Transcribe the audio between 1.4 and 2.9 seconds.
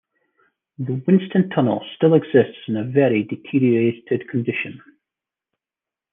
Tunnel still exists in a